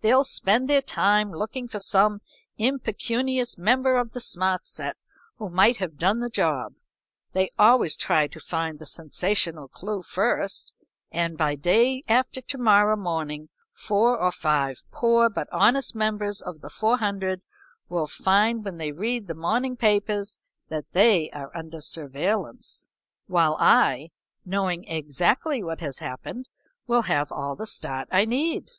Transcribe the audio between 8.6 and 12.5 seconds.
the sensational clew first, and by day after